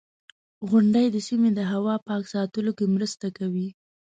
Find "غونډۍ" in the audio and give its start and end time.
0.69-1.05